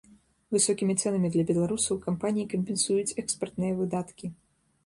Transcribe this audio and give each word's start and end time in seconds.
Высокімі 0.55 0.95
цэнамі 1.03 1.29
для 1.35 1.43
беларусаў 1.51 2.01
кампаніі 2.07 2.49
кампенсуюць 2.57 3.15
экспартныя 3.25 3.73
выдаткі. 3.83 4.25